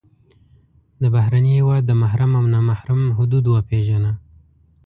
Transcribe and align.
د 1.01 1.03
بهرني 1.13 1.51
هېواد 1.59 1.81
د 1.85 1.91
محرم 2.01 2.31
او 2.39 2.45
نا 2.53 2.59
محرم 2.69 3.01
حدود 3.17 3.45
وپېژنه. 3.47 4.11